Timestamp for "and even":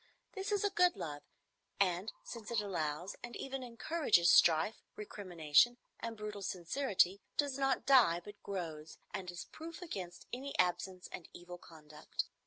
3.21-3.61